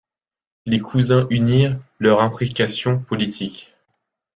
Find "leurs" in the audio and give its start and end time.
1.99-2.23